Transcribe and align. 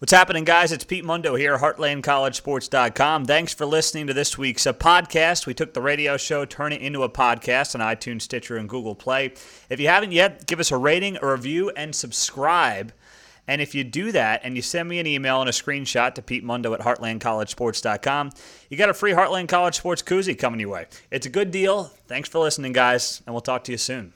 What's 0.00 0.12
happening, 0.12 0.44
guys? 0.44 0.72
It's 0.72 0.82
Pete 0.84 1.04
Mundo 1.04 1.36
here, 1.36 1.56
HeartlandCollegeSports.com. 1.56 3.26
Thanks 3.26 3.54
for 3.54 3.64
listening 3.64 4.08
to 4.08 4.12
this 4.12 4.36
week's 4.36 4.66
uh, 4.66 4.72
podcast. 4.72 5.46
We 5.46 5.54
took 5.54 5.72
the 5.72 5.80
radio 5.80 6.16
show, 6.16 6.44
turn 6.44 6.72
it 6.72 6.82
into 6.82 7.04
a 7.04 7.08
podcast 7.08 7.74
on 7.74 7.80
iTunes, 7.80 8.22
Stitcher, 8.22 8.56
and 8.56 8.68
Google 8.68 8.96
Play. 8.96 9.34
If 9.70 9.78
you 9.78 9.86
haven't 9.86 10.10
yet, 10.10 10.46
give 10.46 10.58
us 10.58 10.72
a 10.72 10.76
rating, 10.76 11.16
a 11.22 11.30
review, 11.30 11.70
and 11.70 11.94
subscribe. 11.94 12.92
And 13.46 13.62
if 13.62 13.72
you 13.74 13.84
do 13.84 14.10
that 14.12 14.40
and 14.42 14.56
you 14.56 14.62
send 14.62 14.88
me 14.88 14.98
an 14.98 15.06
email 15.06 15.40
and 15.40 15.48
a 15.48 15.52
screenshot 15.52 16.14
to 16.16 16.22
Pete 16.22 16.42
Mundo 16.42 16.74
at 16.74 16.80
HeartlandCollegeSports.com, 16.80 18.32
you 18.68 18.76
got 18.76 18.88
a 18.90 18.94
free 18.94 19.12
Heartland 19.12 19.48
College 19.48 19.76
Sports 19.76 20.02
koozie 20.02 20.36
coming 20.36 20.58
your 20.58 20.70
way. 20.70 20.86
It's 21.12 21.26
a 21.26 21.30
good 21.30 21.52
deal. 21.52 21.84
Thanks 22.08 22.28
for 22.28 22.40
listening, 22.40 22.72
guys, 22.72 23.22
and 23.26 23.32
we'll 23.32 23.42
talk 23.42 23.62
to 23.64 23.72
you 23.72 23.78
soon. 23.78 24.12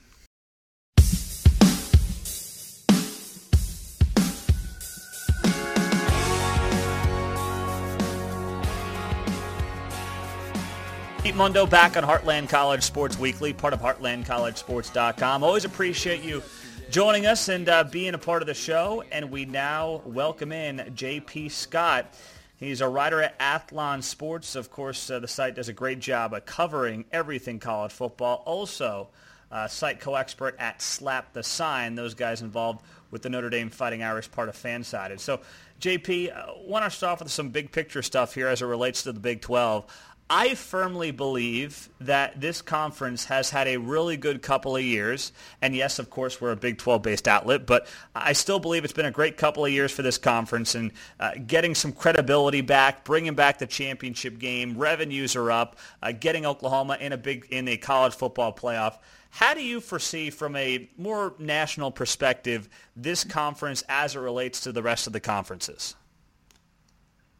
Mundo 11.39 11.65
back 11.65 11.95
on 11.95 12.03
Heartland 12.03 12.49
College 12.49 12.83
Sports 12.83 13.17
Weekly, 13.17 13.53
part 13.53 13.71
of 13.71 13.79
HeartlandCollegeSports.com. 13.79 15.41
Always 15.41 15.63
appreciate 15.63 16.21
you 16.21 16.43
joining 16.91 17.27
us 17.27 17.47
and 17.47 17.69
uh, 17.69 17.85
being 17.85 18.13
a 18.13 18.17
part 18.17 18.41
of 18.41 18.45
the 18.45 18.53
show. 18.53 19.05
And 19.09 19.31
we 19.31 19.45
now 19.45 20.01
welcome 20.03 20.51
in 20.51 20.79
JP 20.79 21.49
Scott. 21.51 22.13
He's 22.57 22.81
a 22.81 22.89
writer 22.89 23.21
at 23.21 23.39
Athlon 23.39 24.03
Sports. 24.03 24.55
Of 24.57 24.69
course, 24.69 25.09
uh, 25.09 25.19
the 25.19 25.29
site 25.29 25.55
does 25.55 25.69
a 25.69 25.73
great 25.73 25.99
job 25.99 26.33
of 26.33 26.45
covering 26.45 27.05
everything 27.09 27.59
college 27.59 27.93
football. 27.93 28.43
Also, 28.45 29.07
uh, 29.49 29.69
site 29.69 30.01
co-expert 30.01 30.57
at 30.59 30.81
Slap 30.81 31.31
the 31.31 31.41
Sign. 31.41 31.95
Those 31.95 32.15
guys 32.15 32.41
involved 32.41 32.83
with 33.11 33.21
the 33.21 33.29
Notre 33.29 33.49
Dame 33.49 33.69
Fighting 33.69 34.03
Irish 34.03 34.29
part 34.29 34.49
of 34.49 34.55
Fansided. 34.55 35.21
So, 35.21 35.39
JP, 35.79 36.35
uh, 36.35 36.53
want 36.65 36.83
to 36.83 36.91
start 36.91 37.13
off 37.13 37.19
with 37.19 37.31
some 37.31 37.49
big 37.49 37.71
picture 37.71 38.01
stuff 38.01 38.35
here 38.35 38.47
as 38.47 38.61
it 38.61 38.65
relates 38.65 39.03
to 39.03 39.13
the 39.13 39.19
Big 39.21 39.39
12. 39.39 39.85
I 40.31 40.53
firmly 40.53 41.09
believe 41.09 41.89
that 42.01 42.39
this 42.39 42.61
conference 42.61 43.25
has 43.25 43.49
had 43.49 43.67
a 43.67 43.77
really 43.77 44.15
good 44.15 44.43
couple 44.43 44.75
of 44.75 44.83
years. 44.83 45.31
And 45.59 45.75
yes, 45.75 45.97
of 45.97 46.11
course, 46.11 46.39
we're 46.39 46.51
a 46.51 46.55
Big 46.55 46.77
12 46.77 47.01
based 47.01 47.27
outlet, 47.27 47.65
but 47.65 47.87
I 48.13 48.33
still 48.33 48.59
believe 48.59 48.83
it's 48.83 48.93
been 48.93 49.07
a 49.07 49.11
great 49.11 49.37
couple 49.37 49.65
of 49.65 49.71
years 49.71 49.91
for 49.91 50.03
this 50.03 50.19
conference 50.19 50.75
and 50.75 50.91
uh, 51.19 51.31
getting 51.47 51.73
some 51.73 51.91
credibility 51.91 52.61
back, 52.61 53.03
bringing 53.05 53.33
back 53.33 53.57
the 53.57 53.65
championship 53.65 54.37
game. 54.37 54.77
Revenues 54.77 55.35
are 55.35 55.51
up, 55.51 55.77
uh, 56.03 56.11
getting 56.11 56.45
Oklahoma 56.45 56.97
in 56.99 57.11
a 57.11 57.17
big 57.17 57.47
in 57.49 57.67
a 57.67 57.77
college 57.77 58.13
football 58.13 58.53
playoff. 58.53 58.99
How 59.31 59.55
do 59.55 59.63
you 59.63 59.81
foresee, 59.81 60.29
from 60.29 60.55
a 60.55 60.89
more 60.97 61.33
national 61.39 61.91
perspective, 61.91 62.69
this 62.95 63.23
conference 63.23 63.83
as 63.89 64.15
it 64.15 64.19
relates 64.19 64.61
to 64.61 64.71
the 64.71 64.83
rest 64.83 65.07
of 65.07 65.13
the 65.13 65.19
conferences? 65.19 65.95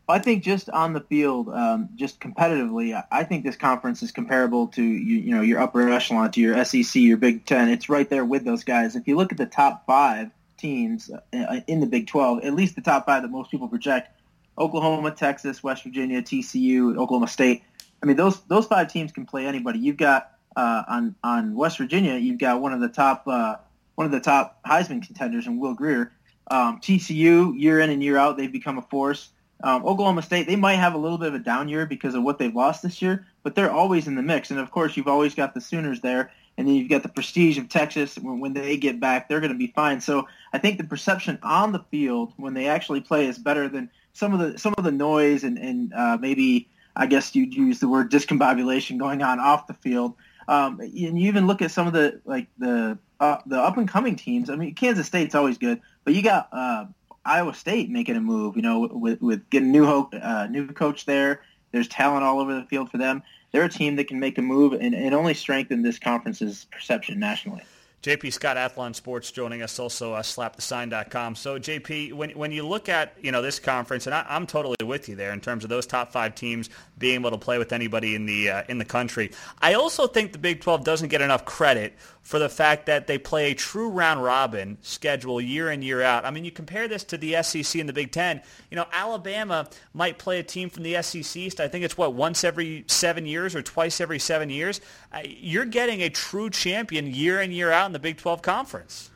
I 0.09 0.19
think 0.19 0.43
just 0.43 0.69
on 0.69 0.93
the 0.93 1.01
field, 1.01 1.49
um, 1.49 1.89
just 1.95 2.19
competitively, 2.19 3.01
I 3.11 3.23
think 3.23 3.43
this 3.43 3.55
conference 3.55 4.01
is 4.01 4.11
comparable 4.11 4.67
to 4.69 4.83
you, 4.83 5.17
you 5.17 5.35
know 5.35 5.41
your 5.41 5.59
upper 5.59 5.87
echelon, 5.89 6.31
to 6.31 6.41
your 6.41 6.63
SEC, 6.65 6.95
your 6.95 7.17
Big 7.17 7.45
Ten. 7.45 7.69
It's 7.69 7.89
right 7.89 8.09
there 8.09 8.25
with 8.25 8.43
those 8.43 8.63
guys. 8.63 8.95
If 8.95 9.07
you 9.07 9.15
look 9.15 9.31
at 9.31 9.37
the 9.37 9.45
top 9.45 9.85
five 9.85 10.31
teams 10.57 11.09
uh, 11.11 11.59
in 11.67 11.79
the 11.79 11.85
Big 11.85 12.07
12, 12.07 12.43
at 12.43 12.53
least 12.53 12.75
the 12.75 12.81
top 12.81 13.05
five 13.05 13.21
that 13.21 13.29
most 13.29 13.51
people 13.51 13.67
project, 13.67 14.09
Oklahoma, 14.57 15.11
Texas, 15.11 15.63
West 15.63 15.83
Virginia, 15.83 16.21
TCU, 16.21 16.97
Oklahoma 16.97 17.27
State. 17.27 17.63
I 18.01 18.05
mean, 18.05 18.17
those 18.17 18.39
those 18.41 18.65
five 18.65 18.91
teams 18.91 19.11
can 19.11 19.25
play 19.25 19.45
anybody. 19.45 19.79
You've 19.79 19.97
got 19.97 20.31
uh, 20.55 20.83
on 20.87 21.15
on 21.23 21.55
West 21.55 21.77
Virginia, 21.77 22.15
you've 22.15 22.39
got 22.39 22.61
one 22.61 22.73
of 22.73 22.79
the 22.79 22.89
top 22.89 23.27
uh, 23.27 23.57
one 23.95 24.05
of 24.05 24.11
the 24.11 24.19
top 24.19 24.59
Heisman 24.65 25.05
contenders 25.05 25.45
in 25.45 25.59
Will 25.59 25.73
Grier. 25.73 26.11
Um, 26.51 26.79
TCU, 26.79 27.53
year 27.59 27.79
in 27.79 27.91
and 27.91 28.03
year 28.03 28.17
out, 28.17 28.37
they've 28.37 28.51
become 28.51 28.79
a 28.79 28.81
force. 28.81 29.29
Um, 29.61 29.85
Oklahoma 29.85 30.21
State, 30.21 30.47
they 30.47 30.55
might 30.55 30.75
have 30.75 30.93
a 30.93 30.97
little 30.97 31.17
bit 31.17 31.27
of 31.29 31.33
a 31.35 31.39
down 31.39 31.67
year 31.67 31.85
because 31.85 32.15
of 32.15 32.23
what 32.23 32.39
they've 32.39 32.55
lost 32.55 32.81
this 32.81 33.01
year, 33.01 33.27
but 33.43 33.55
they're 33.55 33.71
always 33.71 34.07
in 34.07 34.15
the 34.15 34.21
mix. 34.21 34.51
And 34.51 34.59
of 34.59 34.71
course, 34.71 34.95
you've 34.95 35.07
always 35.07 35.35
got 35.35 35.53
the 35.53 35.61
Sooners 35.61 35.99
there, 35.99 36.31
and 36.57 36.67
then 36.67 36.75
you've 36.75 36.89
got 36.89 37.03
the 37.03 37.09
prestige 37.09 37.57
of 37.57 37.67
Texas. 37.67 38.17
When, 38.17 38.53
they 38.53 38.77
get 38.77 38.99
back, 38.99 39.27
they're 39.27 39.41
going 39.41 39.51
to 39.51 39.57
be 39.57 39.67
fine. 39.67 39.99
So 39.99 40.27
I 40.53 40.59
think 40.59 40.77
the 40.77 40.85
perception 40.85 41.39
on 41.43 41.73
the 41.73 41.83
field 41.91 42.33
when 42.37 42.53
they 42.53 42.67
actually 42.67 43.01
play 43.01 43.27
is 43.27 43.37
better 43.37 43.67
than 43.67 43.89
some 44.13 44.33
of 44.33 44.39
the 44.39 44.57
some 44.57 44.73
of 44.77 44.83
the 44.83 44.91
noise 44.91 45.43
and 45.43 45.57
and 45.57 45.93
uh, 45.93 46.17
maybe 46.19 46.69
I 46.95 47.05
guess 47.05 47.35
you'd 47.35 47.53
use 47.53 47.79
the 47.79 47.87
word 47.87 48.11
discombobulation 48.11 48.97
going 48.97 49.21
on 49.21 49.39
off 49.39 49.67
the 49.67 49.73
field. 49.73 50.15
Um, 50.47 50.79
and 50.79 51.19
you 51.19 51.27
even 51.27 51.47
look 51.47 51.61
at 51.61 51.71
some 51.71 51.85
of 51.85 51.93
the 51.93 52.21
like 52.25 52.47
the 52.57 52.97
uh, 53.19 53.37
the 53.45 53.61
up 53.61 53.77
and 53.77 53.87
coming 53.87 54.15
teams. 54.15 54.49
I 54.49 54.55
mean, 54.55 54.73
Kansas 54.73 55.07
State's 55.07 55.35
always 55.35 55.57
good, 55.57 55.81
but 56.03 56.13
you 56.13 56.21
got 56.21 56.49
uh, 56.51 56.85
Iowa 57.25 57.53
State 57.53 57.89
making 57.89 58.15
a 58.15 58.21
move. 58.21 58.55
You 58.55 58.61
know, 58.61 58.87
with 58.91 59.21
with 59.21 59.49
getting 59.49 59.71
new 59.71 59.85
hope, 59.85 60.13
uh, 60.21 60.47
new 60.47 60.67
coach 60.67 61.05
there. 61.05 61.41
There's 61.71 61.87
talent 61.87 62.23
all 62.23 62.39
over 62.39 62.55
the 62.55 62.63
field 62.63 62.89
for 62.89 62.97
them. 62.97 63.21
They're 63.51 63.63
a 63.63 63.69
team 63.69 63.95
that 63.97 64.07
can 64.07 64.19
make 64.19 64.37
a 64.37 64.41
move 64.41 64.73
and, 64.73 64.95
and 64.95 65.13
only 65.13 65.33
strengthen 65.33 65.81
this 65.81 65.99
conference's 65.99 66.65
perception 66.71 67.19
nationally. 67.19 67.63
JP 68.01 68.31
Scott 68.31 68.55
Athlon 68.55 68.95
Sports 68.95 69.29
joining 69.29 69.61
us 69.61 69.77
also 69.77 70.13
uh, 70.13 70.21
slapthesign.com. 70.21 71.35
So 71.35 71.59
JP, 71.59 72.13
when 72.13 72.29
when 72.31 72.53
you 72.53 72.65
look 72.65 72.87
at 72.87 73.13
you 73.21 73.33
know 73.33 73.41
this 73.41 73.59
conference, 73.59 74.05
and 74.05 74.15
I, 74.15 74.25
am 74.29 74.47
totally 74.47 74.77
with 74.85 75.09
you 75.09 75.15
there 75.15 75.33
in 75.33 75.41
terms 75.41 75.65
of 75.65 75.69
those 75.69 75.85
top 75.85 76.13
five 76.13 76.33
teams 76.33 76.69
being 76.97 77.15
able 77.15 77.31
to 77.31 77.37
play 77.37 77.57
with 77.57 77.73
anybody 77.73 78.15
in 78.15 78.25
the 78.25 78.49
uh, 78.49 78.63
in 78.69 78.77
the 78.77 78.85
country. 78.85 79.31
I 79.61 79.73
also 79.73 80.07
think 80.07 80.31
the 80.31 80.37
Big 80.37 80.61
12 80.61 80.85
doesn't 80.85 81.09
get 81.09 81.21
enough 81.21 81.43
credit 81.43 81.93
for 82.21 82.39
the 82.39 82.47
fact 82.47 82.85
that 82.85 83.07
they 83.07 83.17
play 83.17 83.51
a 83.51 83.55
true 83.55 83.89
round 83.89 84.23
robin 84.23 84.77
schedule 84.81 85.41
year 85.41 85.69
in 85.69 85.81
year 85.81 86.01
out. 86.01 86.23
I 86.23 86.31
mean, 86.31 86.45
you 86.45 86.51
compare 86.51 86.87
this 86.87 87.03
to 87.05 87.17
the 87.17 87.41
SEC 87.43 87.79
and 87.79 87.89
the 87.89 87.93
Big 87.93 88.11
Ten. 88.11 88.41
You 88.71 88.77
know, 88.77 88.85
Alabama 88.93 89.67
might 89.93 90.17
play 90.17 90.39
a 90.39 90.43
team 90.43 90.69
from 90.69 90.83
the 90.83 91.01
SEC 91.01 91.35
East. 91.35 91.59
I 91.59 91.67
think 91.67 91.83
it's 91.83 91.97
what 91.97 92.13
once 92.13 92.45
every 92.45 92.85
seven 92.87 93.25
years 93.25 93.55
or 93.55 93.61
twice 93.61 93.99
every 93.99 94.19
seven 94.19 94.49
years. 94.49 94.79
You're 95.23 95.65
getting 95.65 96.01
a 96.01 96.09
true 96.09 96.49
champion 96.49 97.07
year 97.07 97.41
in 97.41 97.51
year 97.51 97.71
out 97.71 97.87
in 97.87 97.93
the 97.93 97.99
Big 97.99 98.17
12 98.17 98.41
conference. 98.41 99.09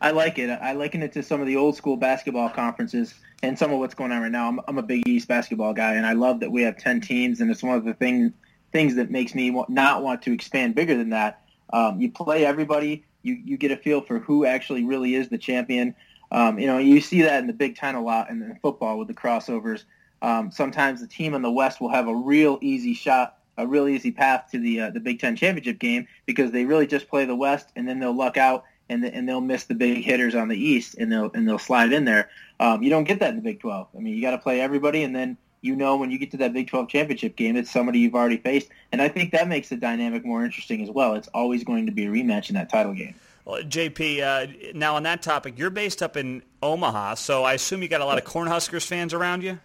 I 0.00 0.10
like 0.10 0.38
it. 0.38 0.50
I 0.50 0.72
liken 0.72 1.02
it 1.02 1.12
to 1.12 1.22
some 1.22 1.40
of 1.40 1.46
the 1.46 1.56
old 1.56 1.76
school 1.76 1.96
basketball 1.96 2.48
conferences 2.48 3.14
and 3.42 3.58
some 3.58 3.72
of 3.72 3.78
what's 3.78 3.94
going 3.94 4.12
on 4.12 4.22
right 4.22 4.32
now. 4.32 4.48
I'm, 4.48 4.60
I'm 4.66 4.78
a 4.78 4.82
Big 4.82 5.06
East 5.06 5.28
basketball 5.28 5.72
guy, 5.72 5.94
and 5.94 6.06
I 6.06 6.14
love 6.14 6.40
that 6.40 6.50
we 6.50 6.62
have 6.62 6.78
10 6.78 7.00
teams, 7.00 7.40
and 7.40 7.50
it's 7.50 7.62
one 7.62 7.76
of 7.76 7.84
the 7.84 7.94
thing, 7.94 8.32
things 8.72 8.96
that 8.96 9.10
makes 9.10 9.34
me 9.34 9.50
not 9.68 10.02
want 10.02 10.22
to 10.22 10.32
expand 10.32 10.74
bigger 10.74 10.96
than 10.96 11.10
that 11.10 11.42
um, 11.72 12.00
you 12.00 12.10
play 12.10 12.44
everybody. 12.44 13.04
You 13.22 13.34
you 13.34 13.56
get 13.56 13.70
a 13.70 13.76
feel 13.76 14.00
for 14.00 14.18
who 14.18 14.44
actually 14.44 14.84
really 14.84 15.14
is 15.14 15.28
the 15.28 15.38
champion. 15.38 15.94
Um, 16.32 16.58
you 16.58 16.66
know, 16.66 16.78
you 16.78 17.00
see 17.00 17.22
that 17.22 17.40
in 17.40 17.46
the 17.46 17.52
Big 17.52 17.76
Ten 17.76 17.94
a 17.94 18.02
lot 18.02 18.30
in, 18.30 18.42
in 18.42 18.58
football 18.62 18.98
with 18.98 19.08
the 19.08 19.14
crossovers. 19.14 19.84
Um, 20.22 20.50
sometimes 20.50 21.00
the 21.00 21.06
team 21.06 21.34
in 21.34 21.42
the 21.42 21.50
West 21.50 21.80
will 21.80 21.88
have 21.88 22.08
a 22.08 22.14
real 22.14 22.58
easy 22.60 22.94
shot, 22.94 23.38
a 23.62 23.66
real 23.66 23.88
easy 23.88 24.10
path 24.10 24.48
to 24.52 24.58
the 24.58 24.80
uh, 24.80 24.90
the 24.90 25.00
Big 25.00 25.20
Ten 25.20 25.36
championship 25.36 25.78
game 25.78 26.06
because 26.26 26.50
they 26.50 26.64
really 26.64 26.86
just 26.86 27.08
play 27.08 27.24
the 27.24 27.36
West 27.36 27.68
and 27.76 27.88
then 27.88 28.00
they'll 28.00 28.16
luck 28.16 28.36
out 28.36 28.64
and 28.88 29.04
the, 29.04 29.14
and 29.14 29.28
they'll 29.28 29.40
miss 29.40 29.64
the 29.64 29.74
big 29.74 30.04
hitters 30.04 30.34
on 30.34 30.48
the 30.48 30.56
East 30.56 30.96
and 30.98 31.10
they'll 31.10 31.30
and 31.32 31.48
they'll 31.48 31.58
slide 31.58 31.92
in 31.92 32.04
there. 32.04 32.28
Um, 32.58 32.82
you 32.82 32.90
don't 32.90 33.04
get 33.04 33.20
that 33.20 33.30
in 33.30 33.36
the 33.36 33.42
Big 33.42 33.60
12. 33.60 33.88
I 33.96 34.00
mean, 34.00 34.14
you 34.14 34.20
got 34.20 34.32
to 34.32 34.38
play 34.38 34.60
everybody 34.60 35.02
and 35.02 35.14
then 35.14 35.38
you 35.62 35.76
know 35.76 35.96
when 35.96 36.10
you 36.10 36.18
get 36.18 36.30
to 36.32 36.38
that 36.38 36.52
Big 36.52 36.68
12 36.68 36.88
championship 36.88 37.36
game, 37.36 37.56
it's 37.56 37.70
somebody 37.70 38.00
you've 38.00 38.14
already 38.14 38.38
faced. 38.38 38.68
And 38.92 39.00
I 39.00 39.08
think 39.08 39.32
that 39.32 39.48
makes 39.48 39.68
the 39.68 39.76
dynamic 39.76 40.24
more 40.24 40.44
interesting 40.44 40.82
as 40.82 40.90
well. 40.90 41.14
It's 41.14 41.28
always 41.28 41.64
going 41.64 41.86
to 41.86 41.92
be 41.92 42.06
a 42.06 42.10
rematch 42.10 42.48
in 42.48 42.54
that 42.54 42.70
title 42.70 42.94
game. 42.94 43.14
Well, 43.44 43.62
JP, 43.62 44.22
uh, 44.22 44.72
now 44.74 44.96
on 44.96 45.02
that 45.04 45.22
topic, 45.22 45.58
you're 45.58 45.70
based 45.70 46.02
up 46.02 46.16
in 46.16 46.42
Omaha, 46.62 47.14
so 47.14 47.42
I 47.44 47.54
assume 47.54 47.82
you 47.82 47.88
got 47.88 48.00
a 48.00 48.04
lot 48.04 48.18
of 48.18 48.24
Cornhuskers 48.24 48.86
fans 48.86 49.14
around 49.14 49.42
you? 49.42 49.58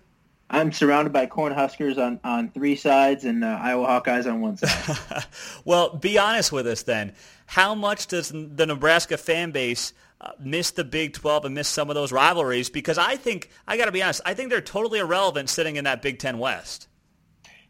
I'm 0.49 0.71
surrounded 0.71 1.11
by 1.11 1.25
Cornhuskers 1.25 1.97
on, 1.97 2.19
on 2.23 2.49
three 2.49 2.75
sides 2.75 3.25
and 3.25 3.43
uh, 3.43 3.59
Iowa 3.61 3.87
Hawkeyes 3.87 4.31
on 4.31 4.41
one 4.41 4.57
side. 4.57 5.25
well, 5.65 5.95
be 5.95 6.17
honest 6.17 6.51
with 6.51 6.67
us 6.67 6.83
then. 6.83 7.13
How 7.47 7.73
much 7.75 8.07
does 8.07 8.29
the 8.29 8.65
Nebraska 8.65 9.17
fan 9.17 9.51
base– 9.51 9.93
uh, 10.21 10.31
miss 10.39 10.71
the 10.71 10.83
Big 10.83 11.13
12 11.13 11.45
and 11.45 11.55
miss 11.55 11.67
some 11.67 11.89
of 11.89 11.95
those 11.95 12.11
rivalries 12.11 12.69
because 12.69 12.97
I 12.97 13.15
think, 13.15 13.49
I 13.67 13.77
got 13.77 13.85
to 13.85 13.91
be 13.91 14.01
honest, 14.01 14.21
I 14.25 14.33
think 14.33 14.49
they're 14.49 14.61
totally 14.61 14.99
irrelevant 14.99 15.49
sitting 15.49 15.75
in 15.75 15.83
that 15.83 16.01
Big 16.01 16.19
10 16.19 16.37
West. 16.39 16.87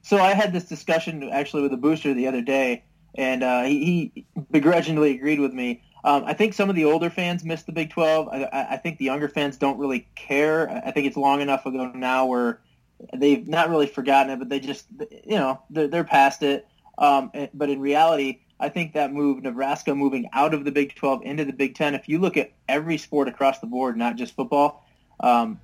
So 0.04 0.18
I 0.18 0.34
had 0.34 0.54
this 0.54 0.66
discussion 0.66 1.30
actually 1.32 1.64
with 1.64 1.74
a 1.74 1.78
booster 1.78 2.14
the 2.14 2.28
other 2.28 2.42
day, 2.42 2.84
and 3.16 3.44
uh, 3.44 3.64
he, 3.64 4.14
he, 4.14 4.26
begrudgingly 4.52 5.16
agreed 5.16 5.40
with 5.40 5.54
me. 5.54 5.82
Um, 6.04 6.24
I 6.26 6.34
think 6.34 6.54
some 6.54 6.70
of 6.70 6.76
the 6.76 6.86
older 6.86 7.10
fans 7.10 7.44
miss 7.44 7.64
the 7.64 7.72
Big 7.72 7.90
12. 7.90 8.30
I, 8.30 8.68
I, 8.72 8.78
think 8.78 9.00
the 9.00 9.06
younger 9.06 9.28
fans 9.28 9.58
don't 9.58 9.80
really 9.80 10.08
care. 10.14 10.70
I 10.70 10.92
think 10.92 11.08
it's 11.08 11.18
long 11.18 11.42
enough 11.42 11.66
ago 11.66 11.92
now 11.96 12.28
where 12.28 12.62
they've 13.14 13.48
not 13.48 13.70
really 13.70 13.88
forgotten 13.88 14.32
it, 14.32 14.40
but 14.40 14.50
they 14.50 14.60
just, 14.60 14.86
you 15.26 15.36
know, 15.36 15.62
they're, 15.70 15.88
they're 15.88 16.04
past 16.04 16.44
it. 16.44 16.68
Um, 16.98 17.32
but 17.54 17.70
in 17.70 17.80
reality, 17.80 18.40
I 18.60 18.70
think 18.70 18.94
that 18.94 19.12
move, 19.12 19.44
Nebraska 19.44 19.94
moving 19.94 20.30
out 20.34 20.54
of 20.54 20.64
the 20.64 20.72
Big 20.72 20.96
12 20.96 21.24
into 21.24 21.46
the 21.46 21.54
Big 21.54 21.76
10, 21.76 21.96
if 21.96 22.08
you 22.08 22.20
look 22.20 22.38
at 22.38 22.52
every 22.70 22.98
sport 22.98 23.28
across 23.28 23.60
the 23.60 23.68
board, 23.68 23.98
not 23.98 24.16
just 24.16 24.36
football, 24.36 24.86
um, 25.20 25.60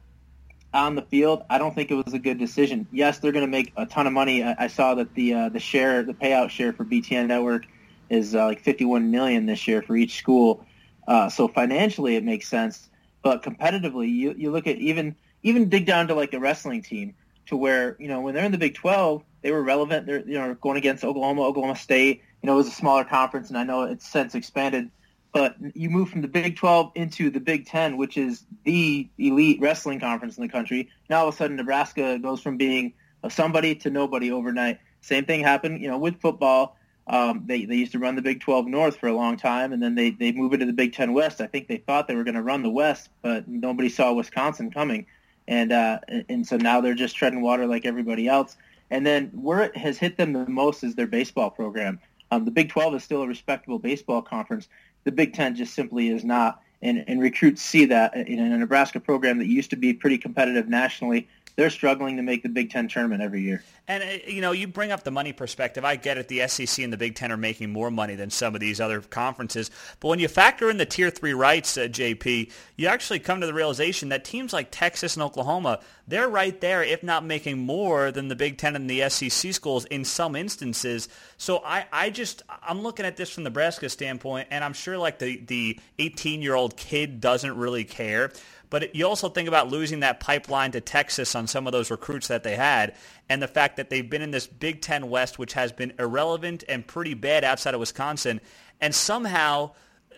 on 0.73 0.95
the 0.95 1.01
field, 1.01 1.43
I 1.49 1.57
don't 1.57 1.75
think 1.75 1.91
it 1.91 1.95
was 1.95 2.13
a 2.13 2.19
good 2.19 2.37
decision. 2.37 2.87
Yes, 2.91 3.19
they're 3.19 3.33
going 3.33 3.45
to 3.45 3.51
make 3.51 3.73
a 3.75 3.85
ton 3.85 4.07
of 4.07 4.13
money. 4.13 4.43
I, 4.43 4.67
saw 4.67 4.95
that 4.95 5.13
the 5.15 5.33
uh, 5.33 5.49
the 5.49 5.59
share, 5.59 6.03
the 6.03 6.13
payout 6.13 6.49
share 6.49 6.71
for 6.71 6.85
BTN 6.85 7.27
Network 7.27 7.65
is 8.09 8.35
uh, 8.35 8.45
like 8.45 8.61
51 8.61 9.11
million 9.11 9.45
this 9.45 9.67
year 9.67 9.81
for 9.81 9.97
each 9.97 10.17
school. 10.17 10.65
Uh, 11.07 11.29
so 11.29 11.47
financially, 11.49 12.15
it 12.15 12.23
makes 12.23 12.47
sense. 12.47 12.89
But 13.21 13.43
competitively, 13.43 14.09
you, 14.13 14.33
you 14.37 14.51
look 14.51 14.65
at 14.65 14.77
even 14.77 15.15
even 15.43 15.69
dig 15.69 15.85
down 15.85 16.07
to 16.07 16.15
like 16.15 16.33
a 16.33 16.39
wrestling 16.39 16.81
team 16.83 17.15
to 17.51 17.57
where 17.57 17.95
you 17.99 18.07
know 18.07 18.21
when 18.21 18.33
they're 18.33 18.45
in 18.45 18.51
the 18.51 18.57
Big 18.57 18.75
12, 18.75 19.23
they 19.41 19.51
were 19.51 19.61
relevant. 19.61 20.07
They're 20.07 20.27
you 20.27 20.39
know 20.39 20.55
going 20.55 20.77
against 20.77 21.03
Oklahoma, 21.03 21.43
Oklahoma 21.43 21.75
State. 21.75 22.23
You 22.41 22.47
know 22.47 22.53
it 22.53 22.57
was 22.57 22.67
a 22.67 22.71
smaller 22.71 23.03
conference, 23.03 23.49
and 23.49 23.57
I 23.57 23.63
know 23.63 23.83
it's 23.83 24.07
since 24.07 24.33
expanded. 24.33 24.89
But 25.33 25.55
you 25.75 25.89
move 25.89 26.09
from 26.09 26.21
the 26.21 26.27
Big 26.27 26.57
12 26.57 26.91
into 26.95 27.29
the 27.29 27.39
Big 27.39 27.65
10, 27.65 27.95
which 27.95 28.17
is 28.17 28.43
the 28.65 29.07
elite 29.17 29.61
wrestling 29.61 29.99
conference 29.99 30.37
in 30.37 30.43
the 30.43 30.49
country. 30.49 30.89
Now 31.09 31.21
all 31.21 31.29
of 31.29 31.35
a 31.35 31.37
sudden 31.37 31.55
Nebraska 31.55 32.19
goes 32.19 32.41
from 32.41 32.57
being 32.57 32.93
somebody 33.29 33.75
to 33.75 33.89
nobody 33.89 34.31
overnight. 34.31 34.79
Same 34.99 35.23
thing 35.23 35.41
happened, 35.41 35.81
you 35.81 35.87
know, 35.87 35.97
with 35.97 36.19
football. 36.19 36.77
Um, 37.07 37.43
they 37.45 37.65
they 37.65 37.75
used 37.75 37.93
to 37.93 37.99
run 37.99 38.15
the 38.15 38.21
Big 38.21 38.41
12 38.41 38.67
North 38.67 38.97
for 38.97 39.07
a 39.07 39.13
long 39.13 39.37
time, 39.37 39.73
and 39.73 39.81
then 39.81 39.95
they 39.95 40.11
they 40.11 40.31
move 40.31 40.53
into 40.53 40.65
the 40.65 40.73
Big 40.73 40.93
10 40.93 41.13
West. 41.13 41.41
I 41.41 41.47
think 41.47 41.67
they 41.67 41.77
thought 41.77 42.07
they 42.07 42.15
were 42.15 42.23
going 42.23 42.35
to 42.35 42.43
run 42.43 42.63
the 42.63 42.69
West, 42.69 43.09
but 43.21 43.47
nobody 43.47 43.89
saw 43.89 44.13
Wisconsin 44.13 44.71
coming, 44.71 45.05
and 45.47 45.71
uh, 45.71 45.99
and 46.29 46.45
so 46.47 46.57
now 46.57 46.81
they're 46.81 46.93
just 46.93 47.15
treading 47.15 47.41
water 47.41 47.65
like 47.67 47.85
everybody 47.85 48.27
else. 48.27 48.57
And 48.89 49.05
then 49.05 49.27
where 49.33 49.63
it 49.63 49.77
has 49.77 49.97
hit 49.97 50.17
them 50.17 50.33
the 50.33 50.45
most 50.47 50.83
is 50.83 50.95
their 50.95 51.07
baseball 51.07 51.49
program. 51.49 51.99
Um, 52.29 52.45
the 52.45 52.51
Big 52.51 52.69
12 52.69 52.95
is 52.95 53.03
still 53.03 53.21
a 53.21 53.27
respectable 53.27 53.79
baseball 53.79 54.21
conference. 54.21 54.67
The 55.03 55.11
Big 55.11 55.33
10 55.33 55.55
just 55.55 55.73
simply 55.73 56.09
is 56.09 56.23
not, 56.23 56.61
and 56.81 57.03
and 57.07 57.21
recruits 57.21 57.61
see 57.61 57.85
that 57.85 58.15
in 58.15 58.39
a 58.39 58.57
Nebraska 58.57 58.99
program 58.99 59.37
that 59.39 59.47
used 59.47 59.69
to 59.71 59.75
be 59.75 59.93
pretty 59.93 60.17
competitive 60.17 60.67
nationally 60.67 61.27
they're 61.55 61.69
struggling 61.69 62.17
to 62.17 62.23
make 62.23 62.43
the 62.43 62.49
Big 62.49 62.71
Ten 62.71 62.87
tournament 62.87 63.21
every 63.21 63.41
year. 63.41 63.63
And, 63.87 64.03
uh, 64.03 64.07
you 64.27 64.41
know, 64.41 64.51
you 64.51 64.67
bring 64.67 64.91
up 64.91 65.03
the 65.03 65.11
money 65.11 65.33
perspective. 65.33 65.83
I 65.83 65.95
get 65.95 66.17
it. 66.17 66.27
The 66.27 66.47
SEC 66.47 66.83
and 66.83 66.93
the 66.93 66.97
Big 66.97 67.15
Ten 67.15 67.31
are 67.31 67.37
making 67.37 67.71
more 67.71 67.91
money 67.91 68.15
than 68.15 68.29
some 68.29 68.55
of 68.55 68.61
these 68.61 68.79
other 68.79 69.01
conferences. 69.01 69.69
But 69.99 70.09
when 70.09 70.19
you 70.19 70.27
factor 70.27 70.69
in 70.69 70.77
the 70.77 70.85
Tier 70.85 71.09
3 71.09 71.33
rights, 71.33 71.77
uh, 71.77 71.81
JP, 71.81 72.51
you 72.77 72.87
actually 72.87 73.19
come 73.19 73.41
to 73.41 73.47
the 73.47 73.53
realization 73.53 74.09
that 74.09 74.23
teams 74.23 74.53
like 74.53 74.69
Texas 74.71 75.15
and 75.15 75.23
Oklahoma, 75.23 75.79
they're 76.07 76.29
right 76.29 76.59
there, 76.61 76.83
if 76.83 77.03
not 77.03 77.25
making 77.25 77.59
more 77.59 78.11
than 78.11 78.27
the 78.27 78.35
Big 78.35 78.57
Ten 78.57 78.75
and 78.75 78.89
the 78.89 79.09
SEC 79.09 79.53
schools 79.53 79.85
in 79.85 80.05
some 80.05 80.35
instances. 80.35 81.09
So 81.37 81.61
I, 81.65 81.85
I 81.91 82.09
just, 82.11 82.43
I'm 82.63 82.81
looking 82.81 83.05
at 83.05 83.17
this 83.17 83.29
from 83.29 83.43
Nebraska 83.43 83.89
standpoint, 83.89 84.47
and 84.51 84.63
I'm 84.63 84.73
sure 84.73 84.97
like 84.97 85.19
the, 85.19 85.37
the 85.37 85.79
18-year-old 85.99 86.77
kid 86.77 87.19
doesn't 87.19 87.57
really 87.57 87.83
care. 87.83 88.31
But 88.71 88.95
you 88.95 89.05
also 89.05 89.27
think 89.27 89.49
about 89.49 89.69
losing 89.69 89.99
that 89.99 90.21
pipeline 90.21 90.71
to 90.71 90.81
Texas 90.81 91.35
on 91.35 91.45
some 91.45 91.67
of 91.67 91.73
those 91.73 91.91
recruits 91.91 92.29
that 92.29 92.43
they 92.43 92.55
had 92.55 92.95
and 93.27 93.41
the 93.41 93.47
fact 93.47 93.75
that 93.75 93.89
they've 93.89 94.09
been 94.09 94.21
in 94.21 94.31
this 94.31 94.47
Big 94.47 94.81
Ten 94.81 95.09
West, 95.09 95.37
which 95.37 95.53
has 95.53 95.73
been 95.73 95.91
irrelevant 95.99 96.63
and 96.69 96.87
pretty 96.87 97.13
bad 97.13 97.43
outside 97.43 97.73
of 97.73 97.81
Wisconsin. 97.81 98.39
And 98.79 98.95
somehow 98.95 99.71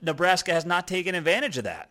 Nebraska 0.03 0.53
has 0.53 0.65
not 0.65 0.88
taken 0.88 1.15
advantage 1.15 1.57
of 1.57 1.63
that. 1.63 1.89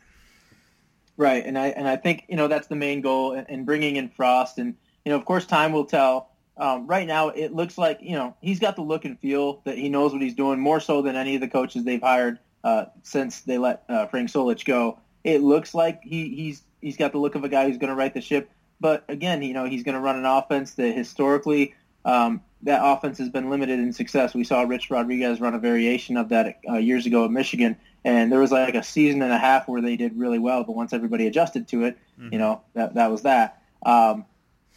Right. 1.16 1.44
And 1.44 1.58
I, 1.58 1.66
and 1.68 1.88
I 1.88 1.96
think, 1.96 2.26
you 2.28 2.36
know, 2.36 2.46
that's 2.46 2.68
the 2.68 2.76
main 2.76 3.00
goal 3.00 3.32
in 3.32 3.64
bringing 3.64 3.96
in 3.96 4.08
Frost. 4.08 4.58
And, 4.58 4.76
you 5.04 5.10
know, 5.10 5.16
of 5.18 5.24
course, 5.24 5.44
time 5.44 5.72
will 5.72 5.84
tell. 5.84 6.30
Um, 6.56 6.86
right 6.86 7.08
now, 7.08 7.30
it 7.30 7.52
looks 7.52 7.76
like, 7.76 7.98
you 8.00 8.14
know, 8.14 8.36
he's 8.40 8.60
got 8.60 8.76
the 8.76 8.82
look 8.82 9.04
and 9.04 9.18
feel 9.18 9.62
that 9.64 9.76
he 9.76 9.88
knows 9.88 10.12
what 10.12 10.22
he's 10.22 10.34
doing 10.34 10.60
more 10.60 10.78
so 10.78 11.02
than 11.02 11.16
any 11.16 11.34
of 11.34 11.40
the 11.40 11.48
coaches 11.48 11.82
they've 11.82 12.00
hired 12.00 12.38
uh, 12.62 12.84
since 13.02 13.40
they 13.40 13.58
let 13.58 13.82
uh, 13.88 14.06
Frank 14.06 14.30
Solich 14.30 14.64
go 14.64 15.00
it 15.24 15.42
looks 15.42 15.74
like 15.74 16.02
he, 16.02 16.34
he's 16.34 16.62
he's 16.80 16.96
got 16.96 17.12
the 17.12 17.18
look 17.18 17.34
of 17.34 17.44
a 17.44 17.48
guy 17.48 17.68
who's 17.68 17.78
going 17.78 17.90
to 17.90 17.96
right 17.96 18.12
the 18.12 18.20
ship. 18.20 18.50
But 18.80 19.04
again, 19.08 19.42
you 19.42 19.54
know, 19.54 19.64
he's 19.64 19.84
going 19.84 19.94
to 19.94 20.00
run 20.00 20.16
an 20.16 20.24
offense 20.24 20.74
that 20.74 20.94
historically 20.94 21.74
um, 22.04 22.40
that 22.62 22.80
offense 22.82 23.18
has 23.18 23.28
been 23.28 23.50
limited 23.50 23.78
in 23.78 23.92
success. 23.92 24.34
We 24.34 24.44
saw 24.44 24.62
Rich 24.62 24.90
Rodriguez 24.90 25.40
run 25.40 25.54
a 25.54 25.58
variation 25.58 26.16
of 26.16 26.28
that 26.30 26.58
uh, 26.68 26.76
years 26.76 27.06
ago 27.06 27.24
at 27.24 27.30
Michigan, 27.30 27.76
and 28.04 28.30
there 28.30 28.40
was 28.40 28.52
like 28.52 28.74
a 28.74 28.82
season 28.82 29.22
and 29.22 29.32
a 29.32 29.38
half 29.38 29.68
where 29.68 29.80
they 29.80 29.96
did 29.96 30.16
really 30.16 30.38
well. 30.38 30.64
But 30.64 30.74
once 30.74 30.92
everybody 30.92 31.26
adjusted 31.26 31.68
to 31.68 31.84
it, 31.84 31.98
mm-hmm. 32.18 32.32
you 32.32 32.38
know, 32.38 32.62
that 32.74 32.94
that 32.94 33.10
was 33.10 33.22
that. 33.22 33.62
Um, 33.84 34.24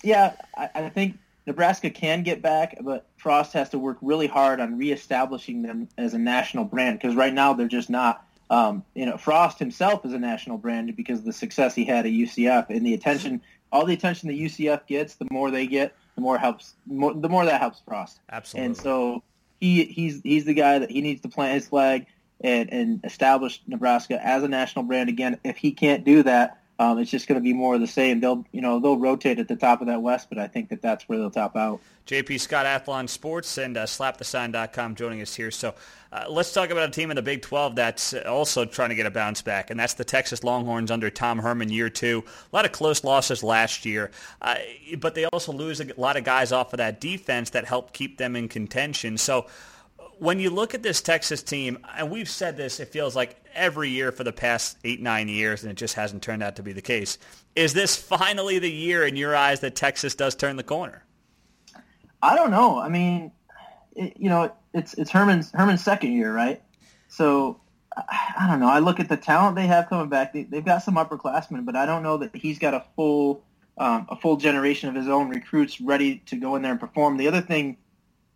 yeah, 0.03 0.35
I, 0.55 0.69
I 0.75 0.89
think 0.89 1.17
Nebraska 1.47 1.89
can 1.89 2.23
get 2.23 2.41
back, 2.41 2.77
but 2.81 3.07
Frost 3.17 3.53
has 3.53 3.69
to 3.69 3.79
work 3.79 3.97
really 4.01 4.27
hard 4.27 4.59
on 4.59 4.77
reestablishing 4.77 5.61
them 5.61 5.87
as 5.97 6.13
a 6.13 6.19
national 6.19 6.65
brand 6.65 6.99
because 6.99 7.15
right 7.15 7.33
now 7.33 7.53
they're 7.53 7.67
just 7.67 7.89
not. 7.89 8.24
Um, 8.49 8.83
you 8.93 9.05
know, 9.05 9.17
Frost 9.17 9.59
himself 9.59 10.05
is 10.05 10.13
a 10.13 10.19
national 10.19 10.57
brand 10.57 10.95
because 10.95 11.19
of 11.19 11.25
the 11.25 11.33
success 11.33 11.73
he 11.73 11.83
had 11.83 12.05
at 12.05 12.11
UCF 12.11 12.69
and 12.69 12.85
the 12.85 12.93
attention, 12.93 13.41
all 13.71 13.85
the 13.85 13.93
attention 13.93 14.27
that 14.29 14.37
UCF 14.37 14.85
gets, 14.87 15.15
the 15.15 15.27
more 15.31 15.49
they 15.49 15.65
get, 15.65 15.95
the 16.15 16.21
more 16.21 16.37
helps, 16.37 16.75
more, 16.85 17.13
the 17.13 17.29
more 17.29 17.45
that 17.45 17.59
helps 17.59 17.81
Frost. 17.87 18.19
Absolutely. 18.31 18.65
And 18.67 18.77
so 18.77 19.23
he 19.59 19.85
he's 19.85 20.21
he's 20.21 20.45
the 20.45 20.53
guy 20.53 20.79
that 20.79 20.91
he 20.91 21.01
needs 21.01 21.21
to 21.21 21.29
plant 21.29 21.53
his 21.55 21.67
flag 21.67 22.05
and, 22.41 22.71
and 22.71 23.01
establish 23.03 23.61
Nebraska 23.67 24.23
as 24.23 24.43
a 24.43 24.47
national 24.47 24.85
brand 24.85 25.09
again. 25.09 25.39
If 25.43 25.57
he 25.57 25.71
can't 25.71 26.03
do 26.03 26.23
that, 26.23 26.61
um, 26.77 26.99
it's 26.99 27.09
just 27.09 27.27
going 27.27 27.39
to 27.39 27.43
be 27.43 27.53
more 27.53 27.75
of 27.75 27.81
the 27.81 27.87
same. 27.87 28.19
They'll, 28.19 28.45
you 28.51 28.61
know, 28.61 28.79
they'll 28.79 28.97
rotate 28.97 29.39
at 29.39 29.47
the 29.47 29.55
top 29.55 29.81
of 29.81 29.87
that 29.87 30.01
West, 30.01 30.27
but 30.29 30.37
I 30.37 30.47
think 30.47 30.69
that 30.69 30.81
that's 30.81 31.07
where 31.07 31.17
they'll 31.17 31.31
top 31.31 31.55
out. 31.55 31.79
JP 32.05 32.39
Scott, 32.39 32.65
Athlon 32.65 33.09
Sports, 33.09 33.57
and 33.57 33.77
uh, 33.77 33.85
SlapTheSign.com 33.85 34.95
joining 34.95 35.21
us 35.21 35.33
here. 35.33 35.49
So 35.49 35.73
uh, 36.11 36.25
let's 36.29 36.53
talk 36.53 36.69
about 36.69 36.89
a 36.89 36.91
team 36.91 37.09
in 37.11 37.15
the 37.15 37.21
Big 37.21 37.41
12 37.41 37.75
that's 37.75 38.13
also 38.13 38.65
trying 38.65 38.89
to 38.89 38.95
get 38.95 39.05
a 39.05 39.11
bounce 39.11 39.41
back, 39.41 39.69
and 39.71 39.79
that's 39.79 39.95
the 39.95 40.03
Texas 40.03 40.43
Longhorns 40.43 40.91
under 40.91 41.09
Tom 41.09 41.39
Herman 41.39 41.69
year 41.69 41.89
two. 41.89 42.23
A 42.51 42.55
lot 42.55 42.65
of 42.65 42.71
close 42.73 43.03
losses 43.03 43.41
last 43.41 43.85
year, 43.85 44.11
uh, 44.41 44.55
but 44.99 45.15
they 45.15 45.25
also 45.25 45.51
lose 45.51 45.79
a 45.79 45.87
lot 45.97 46.17
of 46.17 46.23
guys 46.23 46.51
off 46.51 46.73
of 46.73 46.77
that 46.77 47.01
defense 47.01 47.51
that 47.51 47.65
helped 47.65 47.93
keep 47.93 48.17
them 48.17 48.35
in 48.35 48.49
contention. 48.49 49.17
So 49.17 49.47
when 50.19 50.39
you 50.39 50.49
look 50.49 50.73
at 50.73 50.83
this 50.83 51.01
Texas 51.01 51.43
team, 51.43 51.77
and 51.97 52.09
we've 52.09 52.29
said 52.29 52.57
this, 52.57 52.79
it 52.79 52.89
feels 52.89 53.15
like 53.15 53.41
every 53.53 53.89
year 53.89 54.11
for 54.11 54.23
the 54.23 54.33
past 54.33 54.77
eight, 54.83 55.01
nine 55.01 55.27
years, 55.27 55.63
and 55.63 55.71
it 55.71 55.75
just 55.75 55.95
hasn't 55.95 56.21
turned 56.21 56.43
out 56.43 56.55
to 56.57 56.63
be 56.63 56.73
the 56.73 56.81
case. 56.81 57.17
Is 57.55 57.73
this 57.73 57.95
finally 57.95 58.59
the 58.59 58.71
year 58.71 59.05
in 59.05 59.15
your 59.15 59.35
eyes 59.35 59.61
that 59.61 59.75
Texas 59.75 60.15
does 60.15 60.35
turn 60.35 60.55
the 60.55 60.63
corner? 60.63 61.03
I 62.21 62.35
don't 62.35 62.51
know. 62.51 62.79
I 62.79 62.89
mean, 62.89 63.31
it, 63.95 64.17
you 64.17 64.29
know, 64.29 64.51
it's 64.73 64.93
it's 64.95 65.11
Herman's 65.11 65.51
Herman's 65.51 65.83
second 65.83 66.13
year, 66.13 66.33
right? 66.33 66.61
So 67.07 67.61
I 67.95 68.47
don't 68.49 68.59
know. 68.59 68.67
I 68.67 68.79
look 68.79 68.99
at 68.99 69.09
the 69.09 69.17
talent 69.17 69.55
they 69.55 69.67
have 69.67 69.87
coming 69.87 70.09
back. 70.09 70.33
They, 70.33 70.47
have 70.51 70.65
got 70.65 70.83
some 70.83 70.95
upperclassmen, 70.95 71.65
but 71.65 71.75
I 71.75 71.85
don't 71.85 72.03
know 72.03 72.17
that 72.17 72.35
he's 72.35 72.59
got 72.59 72.73
a 72.73 72.83
full 72.95 73.43
um, 73.77 74.07
a 74.09 74.15
full 74.15 74.37
generation 74.37 74.89
of 74.89 74.95
his 74.95 75.07
own 75.07 75.29
recruits 75.29 75.79
ready 75.81 76.17
to 76.27 76.35
go 76.37 76.55
in 76.55 76.61
there 76.61 76.71
and 76.71 76.79
perform. 76.79 77.17
The 77.17 77.27
other 77.27 77.41
thing 77.41 77.77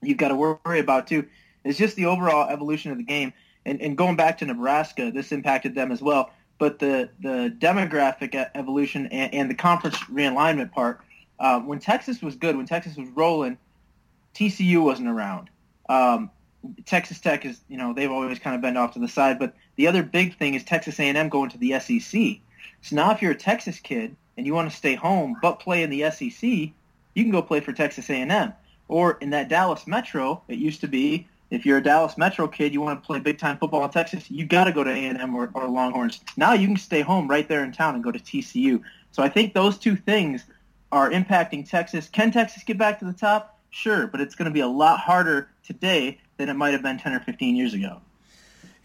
you've 0.02 0.18
got 0.18 0.30
to 0.30 0.36
worry 0.36 0.80
about 0.80 1.08
too 1.08 1.25
it's 1.69 1.77
just 1.77 1.95
the 1.95 2.07
overall 2.07 2.50
evolution 2.50 2.92
of 2.92 2.98
the 2.98 3.04
game. 3.04 3.31
And, 3.63 3.80
and 3.80 3.95
going 3.95 4.16
back 4.16 4.39
to 4.39 4.45
Nebraska, 4.45 5.12
this 5.12 5.31
impacted 5.31 5.75
them 5.75 5.92
as 5.92 6.01
well. 6.01 6.31
But 6.57 6.80
the, 6.80 7.10
the 7.21 7.56
demographic 7.60 8.33
evolution 8.56 9.06
and, 9.07 9.31
and 9.33 9.50
the 9.51 9.54
conference 9.54 9.98
realignment 10.12 10.71
part, 10.71 11.00
uh, 11.39 11.60
when 11.60 11.79
Texas 11.79 12.24
was 12.24 12.36
good, 12.36 12.58
when 12.58 12.65
Texas 12.65 12.98
was 12.98 13.08
rolling, 13.10 13.60
TCU 14.34 14.84
wasn't 14.84 15.10
around. 15.10 15.51
Um, 15.88 16.32
Texas 16.86 17.20
Tech 17.20 17.46
is, 17.46 17.62
you 17.70 17.77
know, 17.77 17.94
they've 17.94 18.12
always 18.12 18.39
kind 18.39 18.55
of 18.55 18.62
been 18.62 18.75
off 18.75 18.94
to 18.94 19.00
the 19.00 19.08
side. 19.08 19.38
But 19.38 19.53
the 19.75 19.88
other 19.88 20.01
big 20.01 20.38
thing 20.38 20.55
is 20.55 20.63
Texas 20.63 21.00
A&M 21.00 21.29
going 21.29 21.51
to 21.51 21.58
the 21.60 21.79
SEC. 21.79 22.39
So 22.82 22.96
now 22.96 23.12
if 23.12 23.22
you're 23.22 23.34
a 23.34 23.36
Texas 23.36 23.79
kid 23.79 24.15
and 24.38 24.46
you 24.48 24.55
want 24.55 24.72
to 24.72 24.75
stay 24.75 24.96
home 24.96 25.36
but 25.39 25.60
play 25.60 25.84
in 25.84 25.91
the 25.91 26.10
SEC, 26.10 26.41
you 26.50 27.24
can 27.24 27.29
go 27.29 27.44
play 27.44 27.60
for 27.60 27.74
Texas 27.74 28.10
A&M. 28.10 28.53
Or 28.88 29.20
in 29.22 29.29
that 29.29 29.50
Dallas 29.50 29.86
Metro, 29.86 30.41
it 30.48 30.58
used 30.58 30.82
to 30.82 30.88
be 30.88 31.27
if 31.50 31.65
you're 31.65 31.77
a 31.77 31.84
Dallas 31.84 32.18
Metro 32.18 32.48
kid, 32.48 32.74
you 32.74 32.82
want 32.82 33.01
to 33.01 33.06
play 33.06 33.20
big 33.20 33.39
time 33.39 33.58
football 33.58 33.84
in 33.84 33.89
Texas, 33.89 34.29
you 34.29 34.46
got 34.46 34.65
to 34.65 34.72
go 34.72 34.84
to 34.84 34.89
A&M 34.89 35.36
or, 35.36 35.50
or 35.53 35.68
Longhorns. 35.68 36.22
Now 36.38 36.53
you 36.53 36.68
can 36.68 36.77
stay 36.77 37.01
home 37.01 37.27
right 37.27 37.48
there 37.48 37.63
in 37.63 37.72
town 37.72 37.96
and 37.96 38.03
go 38.03 38.12
to 38.12 38.20
TCU. 38.20 38.82
So 39.12 39.24
I 39.24 39.29
think 39.29 39.53
those 39.53 39.77
two 39.77 39.96
things 39.96 40.46
are 40.91 41.10
impacting 41.10 41.68
Texas. 41.68 42.08
Can 42.08 42.32
Texas 42.32 42.63
get 42.63 42.77
back 42.77 43.00
to 43.00 43.06
the 43.06 43.13
top? 43.13 43.60
Sure, 43.72 44.08
but 44.08 44.22
it's 44.22 44.36
going 44.36 44.46
to 44.46 44.53
be 44.53 44.62
a 44.62 44.68
lot 44.68 45.00
harder 45.00 45.50
today 45.63 46.20
than 46.38 46.50
it 46.50 46.56
might 46.56 46.74
have 46.74 46.82
been 46.82 46.98
10 46.98 47.13
or 47.13 47.20
15 47.20 47.56
years 47.56 47.74
ago. 47.74 48.01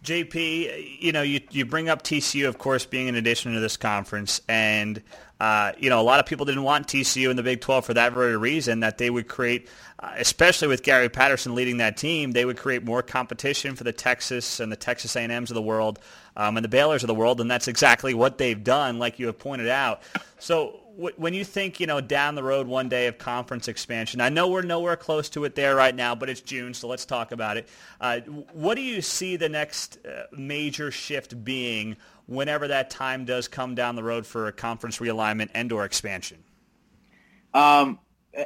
JP, 0.05 1.01
you 1.01 1.13
know, 1.13 1.23
you, 1.23 1.41
you 1.51 1.65
bring 1.65 1.89
up 1.89 2.03
TCU, 2.03 2.47
of 2.47 2.59
course, 2.59 2.85
being 2.85 3.09
an 3.09 3.15
addition 3.15 3.55
to 3.55 3.61
this 3.61 3.79
conference, 3.79 4.43
and 4.49 5.03
uh, 5.41 5.73
you 5.79 5.91
know, 5.91 6.01
a 6.01 6.03
lot 6.03 6.21
of 6.21 6.27
people 6.27 6.47
didn't 6.47 6.63
want 6.63 6.87
TCU 6.87 7.31
in 7.31 7.37
the 7.37 7.43
Big 7.43 7.61
12 7.61 7.87
for 7.87 7.95
that 7.95 8.13
very 8.13 8.37
reason, 8.37 8.81
that 8.81 8.99
they 8.99 9.11
would 9.11 9.29
create, 9.29 9.69
uh, 9.99 10.13
especially 10.17 10.69
with 10.69 10.83
Gary 10.83 11.09
Patterson 11.09 11.55
leading 11.55 11.79
that 11.79 11.97
team, 11.97 12.33
they 12.33 12.45
would 12.45 12.57
create 12.57 12.85
more 12.85 13.03
competition 13.03 13.75
for 13.75 13.85
the 13.85 13.93
Texas 13.93 14.61
and 14.61 14.71
the 14.71 14.77
Texas 14.77 15.17
A&Ms 15.17 15.51
of 15.51 15.55
the 15.55 15.63
world 15.63 15.99
um, 16.37 16.57
and 16.57 16.65
the 16.65 16.77
Baylors 16.77 17.03
of 17.03 17.09
the 17.09 17.15
world, 17.15 17.41
and 17.41 17.51
that's 17.51 17.67
exactly 17.67 18.15
what 18.15 18.39
they've 18.39 18.63
done, 18.63 18.99
like 18.99 19.19
you 19.19 19.27
have 19.27 19.39
pointed 19.39 19.69
out. 19.69 20.03
So 20.39 20.81
when 20.97 21.35
you 21.35 21.45
think, 21.45 21.81
you 21.81 21.87
know, 21.87 22.01
down 22.01 22.35
the 22.35 22.43
road 22.43 22.67
one 22.67 22.89
day 22.89 23.07
of 23.07 23.19
conference 23.19 23.69
expansion, 23.69 24.21
I 24.21 24.29
know 24.29 24.49
we're 24.49 24.63
nowhere 24.63 24.97
close 24.97 25.29
to 25.31 25.45
it 25.45 25.55
there 25.55 25.75
right 25.75 25.95
now, 25.95 26.15
but 26.15 26.29
it's 26.29 26.41
June, 26.41 26.75
so 26.75 26.89
let's 26.89 27.05
talk 27.05 27.33
about 27.33 27.57
it. 27.57 27.69
Uh, 28.01 28.21
what 28.53 28.77
do 28.77 28.83
you 28.83 29.03
see 29.03 29.37
the 29.37 29.49
next 29.49 29.99
uh, 30.07 30.25
major 30.33 30.91
shift 30.91 31.45
being 31.45 31.97
whenever 32.27 32.69
that 32.69 32.91
time 32.91 33.25
does 33.25 33.49
come 33.49 33.75
down 33.75 33.97
the 33.97 34.03
road 34.03 34.27
for 34.27 34.47
a 34.47 34.53
conference 34.53 34.99
realignment 34.99 35.51
and 35.55 35.73
or 35.73 35.85
expansion? 35.85 36.45
Um, 37.53 37.99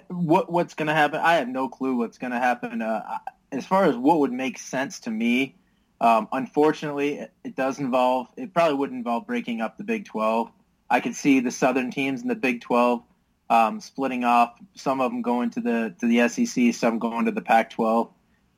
what 0.08 0.50
what's 0.50 0.74
going 0.74 0.88
to 0.88 0.94
happen? 0.94 1.20
I 1.20 1.34
have 1.34 1.48
no 1.48 1.68
clue 1.68 1.96
what's 1.96 2.18
going 2.18 2.32
to 2.32 2.38
happen. 2.38 2.82
Uh, 2.82 3.18
as 3.52 3.66
far 3.66 3.84
as 3.84 3.96
what 3.96 4.20
would 4.20 4.32
make 4.32 4.58
sense 4.58 5.00
to 5.00 5.10
me, 5.10 5.56
um, 6.00 6.28
unfortunately, 6.32 7.14
it, 7.14 7.32
it, 7.44 7.56
does 7.56 7.78
involve. 7.78 8.28
It 8.36 8.52
probably 8.52 8.76
would 8.76 8.90
involve 8.90 9.26
breaking 9.26 9.60
up 9.60 9.78
the 9.78 9.84
Big 9.84 10.04
Twelve 10.04 10.50
I 10.90 11.00
could 11.00 11.14
see 11.14 11.40
the 11.40 11.50
Southern 11.50 11.90
teams 11.90 12.22
in 12.22 12.28
the 12.28 12.34
Big 12.34 12.60
12 12.60 13.02
um, 13.50 13.80
splitting 13.80 14.24
off. 14.24 14.54
Some 14.74 15.00
of 15.00 15.10
them 15.10 15.22
going 15.22 15.50
to 15.50 15.60
the 15.60 15.94
to 16.00 16.06
the 16.06 16.28
SEC, 16.28 16.74
some 16.74 16.98
going 16.98 17.26
to 17.26 17.30
the 17.30 17.40
Pac-12, 17.40 18.10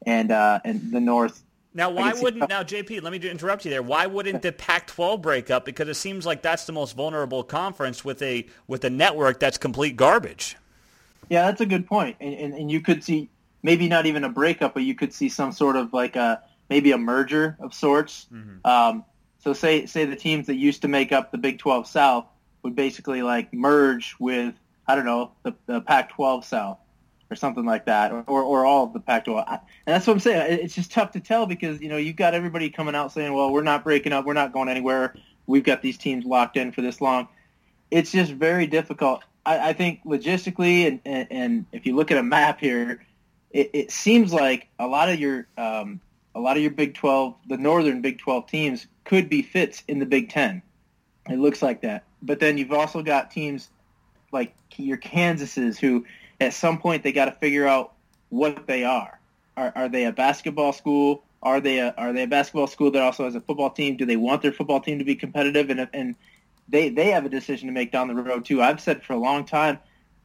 and 0.06 0.32
uh, 0.32 0.60
and 0.64 0.92
the 0.92 1.00
North. 1.00 1.42
Now, 1.72 1.90
why 1.90 2.12
wouldn't 2.12 2.48
now 2.48 2.64
JP? 2.64 3.02
Let 3.02 3.12
me 3.12 3.30
interrupt 3.30 3.64
you 3.64 3.70
there. 3.70 3.82
Why 3.82 4.06
wouldn't 4.06 4.42
the 4.42 4.50
Pac-12 4.50 5.22
break 5.22 5.50
up? 5.50 5.64
Because 5.64 5.88
it 5.88 5.94
seems 5.94 6.26
like 6.26 6.42
that's 6.42 6.64
the 6.64 6.72
most 6.72 6.96
vulnerable 6.96 7.44
conference 7.44 8.04
with 8.04 8.20
a 8.22 8.46
with 8.66 8.84
a 8.84 8.90
network 8.90 9.38
that's 9.38 9.58
complete 9.58 9.96
garbage. 9.96 10.56
Yeah, 11.28 11.46
that's 11.46 11.60
a 11.60 11.66
good. 11.66 11.86
And, 11.90 12.14
and, 12.20 12.54
and 12.54 12.70
you 12.70 12.80
could 12.80 13.04
see 13.04 13.30
maybe 13.62 13.88
not 13.88 14.06
even 14.06 14.24
a 14.24 14.28
breakup, 14.28 14.74
but 14.74 14.82
you 14.82 14.96
could 14.96 15.12
see 15.12 15.28
some 15.28 15.52
sort 15.52 15.76
of 15.76 15.92
like 15.92 16.16
a 16.16 16.42
maybe 16.68 16.90
a 16.90 16.98
merger 16.98 17.56
of 17.60 17.72
sorts. 17.72 18.26
Mm-hmm. 18.32 18.66
Um, 18.66 19.04
so 19.40 19.52
say 19.52 19.86
say 19.86 20.04
the 20.04 20.16
teams 20.16 20.46
that 20.46 20.56
used 20.56 20.82
to 20.82 20.88
make 20.88 21.12
up 21.12 21.32
the 21.32 21.38
Big 21.38 21.58
12 21.58 21.86
South 21.86 22.26
would 22.62 22.76
basically 22.76 23.22
like 23.22 23.52
merge 23.52 24.14
with 24.18 24.54
I 24.86 24.94
don't 24.94 25.04
know 25.04 25.32
the, 25.42 25.54
the 25.66 25.80
Pac-12 25.80 26.44
South 26.44 26.78
or 27.30 27.36
something 27.36 27.64
like 27.64 27.86
that, 27.86 28.10
or, 28.10 28.24
or, 28.26 28.66
all 28.66 28.86
of 28.86 28.92
the 28.92 28.98
Pac-12. 28.98 29.48
And 29.48 29.60
that's 29.86 30.04
what 30.04 30.14
I'm 30.14 30.18
saying. 30.18 30.60
It's 30.64 30.74
just 30.74 30.90
tough 30.90 31.12
to 31.12 31.20
tell 31.20 31.46
because 31.46 31.80
you 31.80 31.88
know 31.88 31.96
you've 31.96 32.16
got 32.16 32.34
everybody 32.34 32.70
coming 32.70 32.94
out 32.94 33.12
saying, 33.12 33.32
well, 33.32 33.52
we're 33.52 33.62
not 33.62 33.84
breaking 33.84 34.12
up, 34.12 34.24
we're 34.24 34.32
not 34.32 34.52
going 34.52 34.68
anywhere. 34.68 35.14
We've 35.46 35.62
got 35.62 35.80
these 35.80 35.96
teams 35.96 36.24
locked 36.24 36.56
in 36.56 36.72
for 36.72 36.82
this 36.82 37.00
long. 37.00 37.28
It's 37.90 38.10
just 38.10 38.32
very 38.32 38.66
difficult. 38.66 39.22
I, 39.46 39.70
I 39.70 39.72
think 39.72 40.04
logistically, 40.04 40.86
and, 40.86 41.00
and, 41.04 41.28
and 41.30 41.66
if 41.72 41.86
you 41.86 41.96
look 41.96 42.10
at 42.10 42.18
a 42.18 42.22
map 42.22 42.60
here, 42.60 43.04
it, 43.50 43.70
it 43.72 43.90
seems 43.90 44.32
like 44.32 44.68
a 44.78 44.86
lot 44.86 45.08
of 45.08 45.18
your 45.18 45.46
um, 45.56 46.00
a 46.34 46.40
lot 46.40 46.56
of 46.56 46.62
your 46.62 46.70
Big 46.72 46.94
12, 46.94 47.34
the 47.48 47.56
northern 47.56 48.00
Big 48.00 48.18
12 48.18 48.46
teams 48.46 48.86
could 49.04 49.28
be 49.28 49.42
fits 49.42 49.82
in 49.88 49.98
the 49.98 50.06
Big 50.06 50.28
10. 50.28 50.62
It 51.28 51.38
looks 51.38 51.62
like 51.62 51.82
that. 51.82 52.04
But 52.22 52.40
then 52.40 52.58
you've 52.58 52.72
also 52.72 53.02
got 53.02 53.30
teams 53.30 53.68
like 54.32 54.54
your 54.76 54.98
Kansases 54.98 55.78
who 55.78 56.06
at 56.40 56.54
some 56.54 56.78
point 56.78 57.02
they 57.02 57.12
got 57.12 57.26
to 57.26 57.32
figure 57.32 57.66
out 57.66 57.94
what 58.28 58.66
they 58.66 58.84
are. 58.84 59.18
Are, 59.56 59.72
are 59.74 59.88
they 59.88 60.04
a 60.04 60.12
basketball 60.12 60.72
school? 60.72 61.24
Are 61.42 61.60
they 61.60 61.78
a, 61.78 61.94
are 61.96 62.12
they 62.12 62.22
a 62.22 62.26
basketball 62.26 62.66
school 62.66 62.90
that 62.92 63.02
also 63.02 63.24
has 63.24 63.34
a 63.34 63.40
football 63.40 63.70
team? 63.70 63.96
Do 63.96 64.06
they 64.06 64.16
want 64.16 64.42
their 64.42 64.52
football 64.52 64.80
team 64.80 64.98
to 64.98 65.04
be 65.04 65.16
competitive? 65.16 65.70
And, 65.70 65.88
and 65.92 66.14
they, 66.68 66.88
they 66.90 67.10
have 67.10 67.24
a 67.24 67.28
decision 67.28 67.66
to 67.66 67.72
make 67.72 67.90
down 67.90 68.08
the 68.08 68.14
road 68.14 68.44
too. 68.44 68.62
I've 68.62 68.80
said 68.80 69.02
for 69.02 69.14
a 69.14 69.18
long 69.18 69.44
time, 69.44 69.78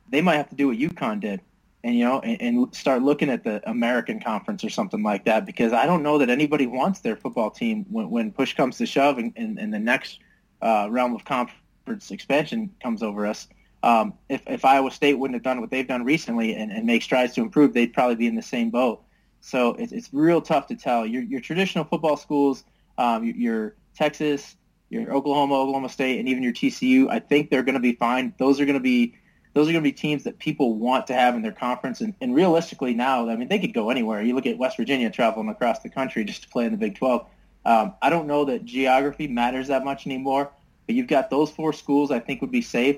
they 0.10 0.22
might 0.22 0.36
have 0.36 0.50
to 0.50 0.56
do 0.56 0.68
what 0.68 0.78
UConn 0.78 1.20
did 1.20 1.42
and 1.86 1.96
you 1.96 2.04
know 2.04 2.20
and, 2.20 2.42
and, 2.42 2.76
start 2.76 3.04
looking 3.04 3.30
at 3.30 3.44
the 3.44 3.62
American 3.70 4.20
Conference 4.20 4.64
or 4.64 4.70
something 4.70 5.04
like 5.04 5.24
that 5.26 5.46
because 5.46 5.72
I 5.72 5.86
don't 5.86 6.02
know 6.02 6.18
that 6.18 6.30
anybody 6.30 6.66
wants 6.66 7.00
their 7.02 7.16
football 7.16 7.52
team 7.52 7.86
when, 7.90 8.10
when 8.10 8.32
push 8.32 8.56
comes 8.56 8.78
to 8.80 8.88
shove 8.88 9.20
and, 9.20 9.32
and, 9.36 9.60
and 9.60 9.72
the 9.72 9.80
next 9.80 10.20
uh, 10.64 10.88
realm 10.90 11.14
of 11.14 11.24
conference 11.26 12.10
expansion 12.10 12.72
comes 12.82 13.04
over 13.04 13.28
us. 13.28 13.48
Um, 13.84 14.14
if, 14.30 14.42
if 14.48 14.66
Iowa 14.66 14.90
State 14.90 15.14
wouldn't 15.14 15.36
have 15.36 15.44
done 15.44 15.62
what 15.62 15.70
they've 15.70 15.88
done 15.88 16.04
recently 16.04 16.56
and, 16.56 16.72
and 16.72 16.88
make 16.88 17.04
strides 17.04 17.36
to 17.36 17.42
improve, 17.42 17.74
they'd 17.74 17.94
probably 17.94 18.16
be 18.16 18.26
in 18.26 18.34
the 18.34 18.42
same 18.42 18.72
boat. 18.72 19.04
So 19.42 19.76
it's, 19.76 19.92
it's 19.92 20.10
real 20.12 20.42
tough 20.42 20.66
to 20.68 20.76
tell. 20.76 21.06
Your, 21.06 21.22
your 21.22 21.40
traditional 21.40 21.84
football 21.84 22.18
schools, 22.18 22.64
um, 22.98 23.24
your, 23.24 23.36
your 23.36 23.76
Texas, 23.96 24.56
your 24.90 25.14
Oklahoma, 25.14 25.54
Oklahoma 25.54 25.90
State, 25.90 26.20
and 26.20 26.28
even 26.28 26.42
your 26.42 26.54
TCU, 26.54 27.12
I 27.12 27.20
think 27.20 27.52
they're 27.52 27.62
going 27.62 27.76
to 27.76 27.80
be 27.80 27.94
fine. 27.94 28.34
Those 28.40 28.60
are 28.60 28.66
going 28.66 28.74
to 28.74 28.80
be 28.80 29.14
those 29.56 29.70
are 29.70 29.72
going 29.72 29.84
to 29.84 29.90
be 29.90 29.94
teams 29.94 30.26
that 30.26 30.38
people 30.38 30.76
want 30.76 31.08
to 31.08 31.14
have 31.14 31.34
in 31.34 31.42
their 31.42 31.54
conference. 31.54 32.02
And, 32.02 32.14
and 32.20 32.36
realistically 32.36 32.94
now, 32.94 33.30
I 33.30 33.38
mean, 33.38 33.48
they 33.48 33.58
could 33.58 33.74
go 33.74 33.90
anywhere. 33.90 34.22
You 34.22 34.36
look 34.36 34.46
at 34.46 34.58
West 34.58 34.76
Virginia 34.76 35.10
traveling 35.10 35.48
across 35.48 35.80
the 35.80 35.90
country 35.90 36.26
just 36.26 36.44
to 36.44 36.50
play 36.50 36.66
in 36.66 36.74
the 36.74 36.78
Big 36.78 36.96
12. 36.96 37.26
Um, 37.66 37.94
I 38.02 38.10
don't 38.10 38.28
know 38.28 38.44
that 38.46 38.66
geography 38.66 39.28
matters 39.28 39.70
that 39.70 39.86
much 39.86 40.06
anymore, 40.06 40.52
but 40.86 40.96
you've 40.96 41.08
got 41.08 41.30
those 41.30 41.50
four 41.50 41.72
schools 41.72 42.12
I 42.12 42.20
think 42.20 42.42
would 42.42 42.52
be 42.52 42.62
safe, 42.62 42.98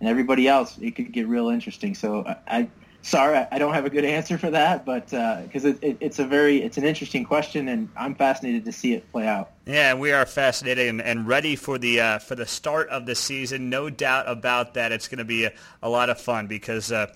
and 0.00 0.08
everybody 0.08 0.48
else, 0.48 0.76
it 0.82 0.96
could 0.96 1.12
get 1.12 1.28
real 1.28 1.48
interesting. 1.48 1.94
So 1.94 2.26
I, 2.26 2.36
I 2.48 2.68
sorry, 3.02 3.46
I 3.50 3.58
don't 3.58 3.72
have 3.72 3.86
a 3.86 3.90
good 3.90 4.04
answer 4.18 4.36
for 4.38 4.50
that, 4.50 4.84
but 4.84 5.06
because 5.06 5.64
uh, 5.64 5.68
it, 5.68 5.78
it, 5.82 5.96
it's 6.00 6.18
a 6.18 6.26
very 6.26 6.62
it's 6.62 6.78
an 6.78 6.84
interesting 6.84 7.24
question, 7.24 7.68
and 7.68 7.88
I'm 7.96 8.16
fascinated 8.16 8.64
to 8.64 8.72
see 8.72 8.92
it 8.92 9.10
play 9.12 9.28
out. 9.28 9.52
Yeah, 9.64 9.94
we 9.94 10.10
are 10.10 10.26
fascinated 10.26 10.88
and, 10.88 11.00
and 11.00 11.28
ready 11.28 11.54
for 11.54 11.78
the 11.78 12.00
uh, 12.00 12.18
for 12.18 12.34
the 12.34 12.46
start 12.46 12.88
of 12.88 13.06
the 13.06 13.14
season. 13.14 13.70
No 13.70 13.90
doubt 13.90 14.28
about 14.28 14.74
that. 14.74 14.90
It's 14.90 15.06
going 15.06 15.18
to 15.18 15.24
be 15.24 15.44
a, 15.44 15.52
a, 15.82 15.88
lot 15.88 16.10
of 16.10 16.20
fun 16.20 16.46
because. 16.46 16.90
Uh, 16.90 17.12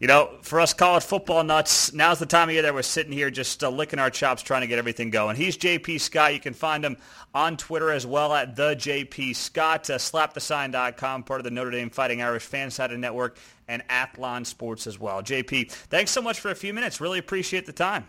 you 0.00 0.06
know, 0.06 0.30
for 0.40 0.60
us 0.60 0.72
college 0.72 1.04
football 1.04 1.44
nuts, 1.44 1.92
now's 1.92 2.18
the 2.18 2.24
time 2.24 2.48
of 2.48 2.54
year 2.54 2.62
that 2.62 2.72
we're 2.72 2.80
sitting 2.80 3.12
here 3.12 3.30
just 3.30 3.62
uh, 3.62 3.68
licking 3.68 3.98
our 3.98 4.08
chops 4.08 4.40
trying 4.40 4.62
to 4.62 4.66
get 4.66 4.78
everything 4.78 5.10
going. 5.10 5.36
He's 5.36 5.58
JP 5.58 6.00
Scott. 6.00 6.32
You 6.32 6.40
can 6.40 6.54
find 6.54 6.82
him 6.82 6.96
on 7.34 7.58
Twitter 7.58 7.90
as 7.90 8.06
well 8.06 8.32
at 8.32 8.56
the 8.56 8.74
JP 8.74 9.36
Scott, 9.36 9.90
uh, 9.90 9.98
slapthesign.com, 9.98 11.24
part 11.24 11.40
of 11.40 11.44
the 11.44 11.50
Notre 11.50 11.70
Dame 11.70 11.90
Fighting 11.90 12.22
Irish 12.22 12.44
Fan 12.44 12.70
Fansided 12.70 12.98
Network, 12.98 13.36
and 13.68 13.86
Athlon 13.88 14.46
Sports 14.46 14.86
as 14.86 14.98
well. 14.98 15.22
JP, 15.22 15.70
thanks 15.70 16.10
so 16.12 16.22
much 16.22 16.40
for 16.40 16.50
a 16.50 16.54
few 16.54 16.72
minutes. 16.72 16.98
Really 17.02 17.18
appreciate 17.18 17.66
the 17.66 17.72
time. 17.72 18.06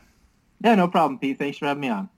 Yeah, 0.63 0.75
no 0.75 0.87
problem, 0.87 1.19
Pete. 1.19 1.39
Thanks 1.39 1.57
for 1.57 1.65
having 1.65 1.81
me 1.81 1.89
on. 1.89 2.09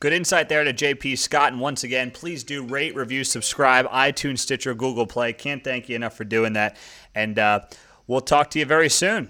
Good 0.00 0.12
insight 0.12 0.48
there 0.48 0.62
to 0.62 0.72
JP 0.72 1.18
Scott. 1.18 1.52
And 1.52 1.60
once 1.60 1.82
again, 1.82 2.10
please 2.12 2.44
do 2.44 2.62
rate, 2.62 2.94
review, 2.94 3.24
subscribe, 3.24 3.86
iTunes, 3.86 4.38
Stitcher, 4.38 4.74
Google 4.74 5.06
Play. 5.06 5.32
Can't 5.32 5.64
thank 5.64 5.88
you 5.88 5.96
enough 5.96 6.16
for 6.16 6.24
doing 6.24 6.52
that. 6.52 6.76
And 7.14 7.38
uh, 7.38 7.60
We'll 8.08 8.22
talk 8.22 8.48
to 8.52 8.58
you 8.58 8.64
very 8.64 8.88
soon. 8.88 9.28